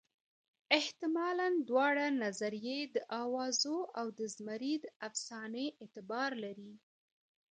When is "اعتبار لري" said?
5.81-6.73